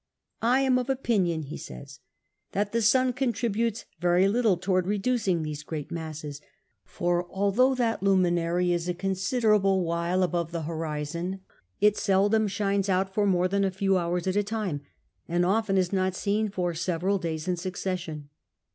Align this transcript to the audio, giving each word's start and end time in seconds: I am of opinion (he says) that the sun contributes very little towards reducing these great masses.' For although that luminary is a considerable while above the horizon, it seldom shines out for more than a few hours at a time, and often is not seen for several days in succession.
I 0.41 0.61
am 0.61 0.79
of 0.79 0.89
opinion 0.89 1.43
(he 1.43 1.57
says) 1.57 1.99
that 2.53 2.71
the 2.71 2.81
sun 2.81 3.13
contributes 3.13 3.85
very 3.99 4.27
little 4.27 4.57
towards 4.57 4.87
reducing 4.87 5.43
these 5.43 5.61
great 5.61 5.91
masses.' 5.91 6.41
For 6.83 7.27
although 7.29 7.75
that 7.75 8.01
luminary 8.01 8.71
is 8.71 8.89
a 8.89 8.95
considerable 8.95 9.83
while 9.85 10.23
above 10.23 10.51
the 10.51 10.63
horizon, 10.63 11.41
it 11.81 11.97
seldom 11.97 12.47
shines 12.47 12.89
out 12.89 13.13
for 13.13 13.27
more 13.27 13.47
than 13.47 13.63
a 13.63 13.69
few 13.69 13.95
hours 13.95 14.25
at 14.25 14.35
a 14.35 14.41
time, 14.43 14.81
and 15.27 15.45
often 15.45 15.77
is 15.77 15.93
not 15.93 16.15
seen 16.15 16.49
for 16.49 16.73
several 16.73 17.19
days 17.19 17.47
in 17.47 17.55
succession. 17.55 18.29